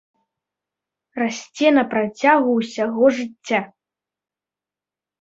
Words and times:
Расце 1.21 1.67
на 1.77 1.83
працягу 1.93 2.57
ўсяго 2.63 3.03
жыцця. 3.21 3.65